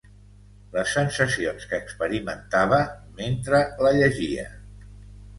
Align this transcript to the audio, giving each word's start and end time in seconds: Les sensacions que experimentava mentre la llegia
Les 0.75 0.93
sensacions 0.99 1.67
que 1.73 1.79
experimentava 1.81 2.79
mentre 3.19 3.61
la 3.87 3.93
llegia 3.99 4.47